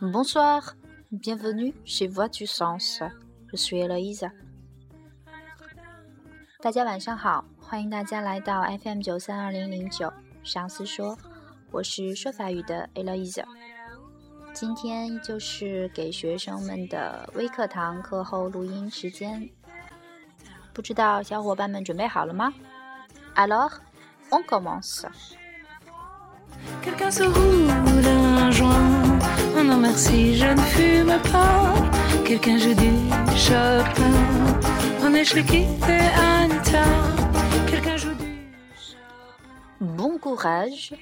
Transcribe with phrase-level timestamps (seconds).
[0.00, 0.74] Bonsoir,
[1.12, 3.00] bienvenue chez Voix du Sens.
[3.52, 4.32] Je suis Eloise.
[6.60, 10.12] 大家晚上好，欢迎大家来到 FM 九三二零零九
[10.42, 11.16] 上司说，
[11.70, 13.44] 我是说法语的 Eloise。
[14.52, 19.48] 今天依旧是给学生们的微课堂课后录音时间，
[20.72, 22.52] 不知道小伙伴们准备好了吗
[23.36, 23.70] ？Alors,
[24.32, 25.06] on commence.
[26.82, 29.18] Quelqu'un se roule un joint.
[29.56, 31.74] Oh non merci, je ne fume pas.
[32.24, 32.92] Quelqu'un joue du
[33.36, 34.16] Chopin.
[35.02, 35.34] On est
[36.18, 36.84] Anita.
[37.68, 38.48] Quelqu'un joue du...
[39.80, 40.94] Bon courage.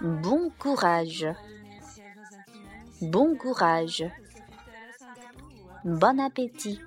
[0.00, 1.26] Bon courage.
[3.02, 4.04] Bon courage.
[5.84, 6.80] Bon appétit.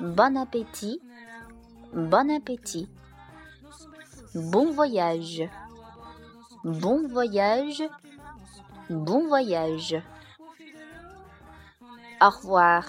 [0.00, 1.00] Bon appétit.
[1.92, 2.88] Bon appétit.
[4.38, 5.42] Bon voyage.
[6.62, 7.82] Bon voyage.
[8.88, 10.00] Bon voyage.
[12.20, 12.84] Au revoir.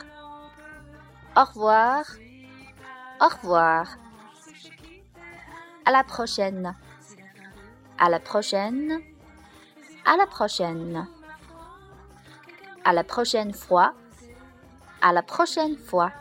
[1.36, 2.06] Au revoir.
[3.20, 3.88] Au revoir.
[5.86, 6.76] À la prochaine.
[7.98, 9.02] À la prochaine.
[10.06, 11.08] À la prochaine.
[12.86, 13.96] À la prochaine fois.
[15.02, 16.12] À la prochaine fois.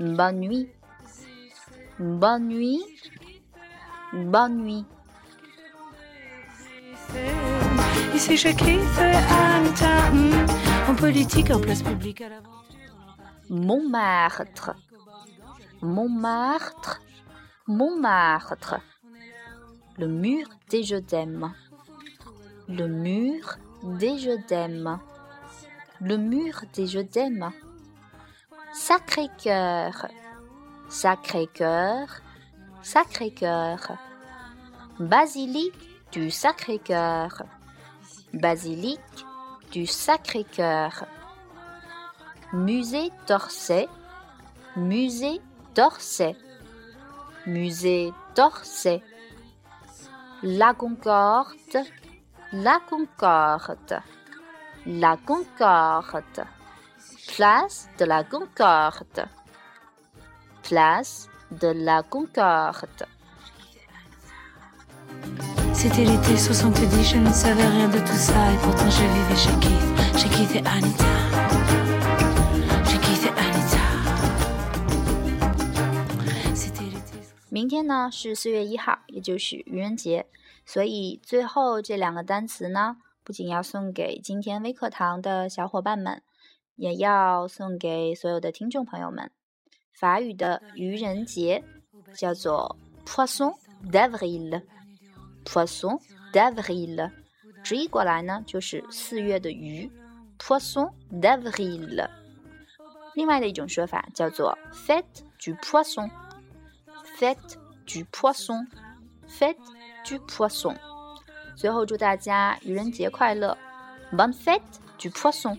[0.00, 0.68] Bonne nuit.
[2.00, 2.82] Bonne nuit.
[4.12, 4.84] Bonne nuit.
[8.14, 8.36] Ici
[10.86, 12.42] En politique, en place publique, à.
[13.48, 14.74] Montmartre.
[15.80, 17.00] Montmartre.
[17.66, 18.80] Montmartre.
[19.96, 21.54] Le mur des je t'aime.
[22.68, 24.98] Le mur des je t'aime.
[26.00, 27.50] Le mur des je t'aime.
[28.74, 30.08] Sacré-Cœur.
[30.90, 32.20] Sacré-Cœur.
[32.82, 33.96] Sacré-Cœur.
[34.98, 37.44] Basilique du Sacré-Cœur.
[38.34, 39.00] Basilique
[39.70, 41.06] du Sacré-Cœur.
[42.52, 43.88] Musée d'Orsay.
[44.76, 45.40] Musée
[45.74, 46.36] d'Orsay.
[47.46, 49.02] Musée d'Orsay.
[50.42, 51.86] La Concorde.
[52.52, 54.00] La Concorde.
[54.86, 56.46] La Concorde.
[57.28, 59.28] Place de la Concorde.
[60.64, 61.28] Place
[61.60, 63.06] de la Concorde.
[65.74, 69.50] C'était l'été 70, je ne savais rien de tout ça et pourtant je vivais chez
[69.60, 71.04] Keith, chez Keith et Anita.
[72.84, 73.82] Chez Keith et Anita.
[76.54, 77.18] C'était l'été
[77.48, 80.26] 明天呢是四月一号，也就是愚人节，
[80.64, 86.22] 所以最后这两个单词呢，不仅要送给今天微课堂的小伙伴们，
[86.76, 89.30] 也要送给所有的听众朋友们。
[89.92, 91.62] 法语的愚人节
[92.16, 92.76] 叫做
[93.06, 93.54] Poisson
[93.90, 96.00] d'avril，Poisson
[96.32, 97.10] d'avril，
[97.62, 99.90] 直译过来呢就是四月的鱼
[100.38, 102.08] ，Poisson d'avril。
[103.14, 105.04] 另外的一种说法叫做 Fête
[105.38, 109.56] du Poisson，Fête du Poisson，Fête
[110.04, 110.74] du Poisson。
[111.54, 113.56] 最后祝大家愚人节快乐
[114.10, 114.62] ，Bonne fête
[114.98, 115.58] du Poisson。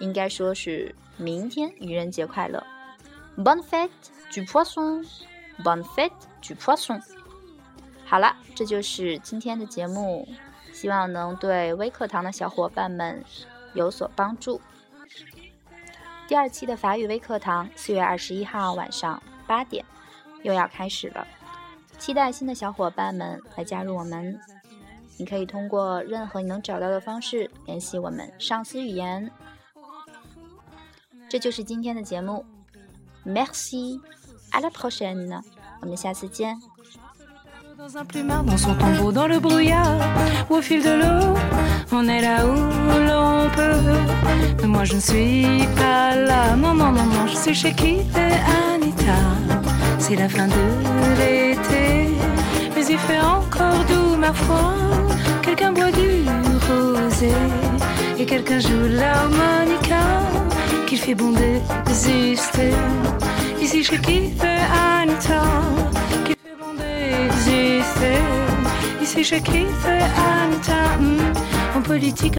[0.00, 2.60] 应该说是明天愚人节快乐
[3.36, 3.90] ，Bonne fête
[4.32, 7.00] du Poisson，Bonne fête du Poisson。
[8.04, 10.28] 好了，这就是今天的节目，
[10.72, 13.24] 希望能对微课堂的小伙伴们
[13.72, 14.60] 有所帮助。
[16.26, 19.84] 第二期的法语微课堂，四月二十一号晚上八点
[20.42, 21.26] 又要开始了，
[21.98, 24.38] 期待新的小伙伴们来加入我们。
[25.16, 29.30] 你可以通过任何你能找到的方式联系我们上司语言。
[31.28, 32.44] 这就是今天的节目
[33.26, 34.00] Merci.
[34.56, 35.40] À la prochaine.
[35.82, 36.06] On se
[37.76, 39.98] Dans un plumard, dans son tombeau, dans le brouillard,
[40.48, 41.34] au fil de l'eau,
[41.92, 44.00] on est là où l'on peut.
[44.60, 49.20] Mais moi je ne suis pas là, maman, maman, je suis chez qui et Anita.
[49.98, 50.62] C'est la fin de
[51.18, 52.10] l'été,
[52.74, 54.74] mais il fait encore doux, ma foi.
[55.42, 56.24] Quelqu'un boit du
[56.68, 57.32] rosé
[58.18, 59.63] et quelqu'un joue l'harmonie
[60.94, 62.70] qu'il fait bon d'exister.
[63.60, 65.42] Ici Keith et Anita,
[66.24, 68.20] qu'il fait bon d'exister.
[69.02, 72.32] Ici Keith et Anita, hmm, en politique.